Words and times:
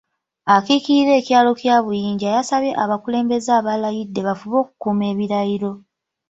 Akiikirira 0.55 1.13
ekyalo 1.21 1.51
kya 1.59 1.75
Buyinja 1.83 2.27
yasabye 2.35 2.71
abakulembeze 2.83 3.49
abalayidde 3.59 4.21
bafube 4.27 4.55
okukuuma 4.63 5.03
ebirayiro. 5.11 5.71